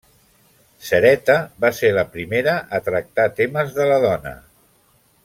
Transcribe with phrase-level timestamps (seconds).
[0.85, 4.35] Cereta va ser la primera a tractar temes de la dona.